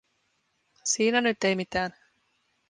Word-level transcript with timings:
Siinä 0.83 1.21
nyt 1.21 1.43
ei 1.43 1.55
mitään. 1.55 1.93